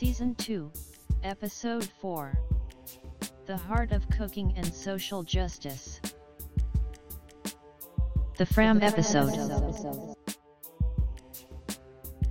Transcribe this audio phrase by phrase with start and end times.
[0.00, 0.72] Season 2,
[1.24, 2.32] Episode 4
[3.44, 6.00] The Heart of Cooking and Social Justice.
[8.38, 10.09] The Fram episode.